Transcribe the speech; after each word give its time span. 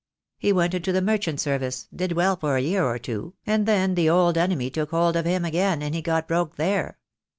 He 0.39 0.51
went 0.51 0.73
into 0.73 0.91
the 0.91 0.99
merchant 1.03 1.39
service— 1.39 1.87
did 1.95 2.13
well 2.13 2.35
for 2.35 2.55
a 2.57 2.61
year 2.61 2.83
or 2.83 2.97
two, 2.97 3.35
and 3.45 3.67
then 3.67 3.93
the 3.93 4.09
old 4.09 4.35
enemy 4.35 4.71
took 4.71 4.89
hold 4.89 5.15
of 5.15 5.25
him 5.25 5.45
again, 5.45 5.83
and 5.83 5.93
he 5.93 6.01
got 6.01 6.27
broke 6.27 6.55
there. 6.55 6.97